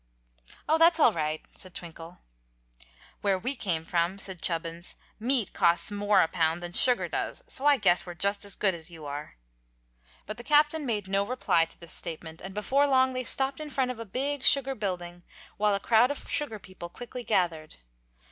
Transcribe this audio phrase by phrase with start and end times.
[0.67, 2.17] "Oh, that's all right," said Twinkle.
[3.21, 7.67] "Where we came from," said Chubbins, "meat costs more a pound than sugar does; so
[7.67, 9.35] I guess we're just as good as you are."
[10.25, 13.69] But the Captain made no reply to this statement, and before long they stopped in
[13.69, 15.21] front of a big sugar building,
[15.57, 17.75] while a crowd of sugar people quickly gathered.